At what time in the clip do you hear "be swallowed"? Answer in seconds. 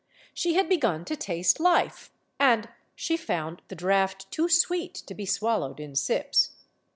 5.13-5.79